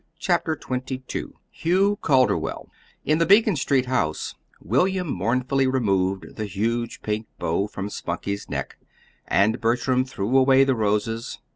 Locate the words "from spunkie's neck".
7.67-8.77